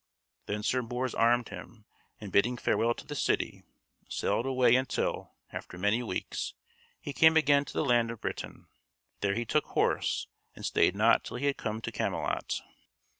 [0.47, 1.85] Then Sir Bors armed him,
[2.19, 3.61] and bidding farewell to the city,
[4.09, 6.55] sailed away until, after many weeks,
[6.99, 8.65] he came again to the land of Britain.
[9.19, 10.25] There he took horse,
[10.55, 12.61] and stayed not till he had come to Camelot.